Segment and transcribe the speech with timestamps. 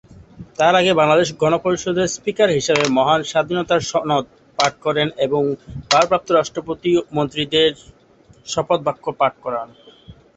[0.57, 4.25] তার আগে বাংলাদেশ গণপরিষদের স্পিকার হিসেবে "মহান স্বাধীনতার সনদ"
[4.59, 5.41] পাঠ করেন এবং
[5.91, 7.71] ভারপ্রাপ্ত রাষ্ট্রপতি ও মন্ত্রীদের
[8.47, 9.67] শপথ বাক্য পাঠ করান।